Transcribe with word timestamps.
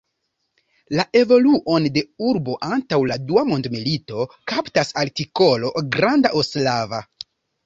La 0.99 1.03
evoluon 1.19 1.85
de 1.97 2.03
urbo 2.29 2.55
antaŭ 2.69 2.99
la 3.11 3.19
dua 3.27 3.43
mondmilito 3.51 4.25
kaptas 4.55 4.93
artikolo 5.05 5.73
Granda 5.99 6.35
Ostrava. 6.43 7.05